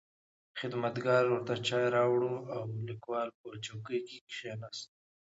[0.59, 2.21] خدمتګار ورته چای راوړ
[2.55, 4.89] او لیکوال په چوکۍ کې کښېناست.